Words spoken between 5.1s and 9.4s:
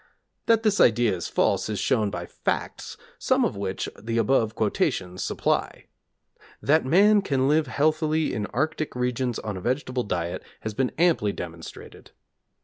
supply. That man can live healthily in arctic regions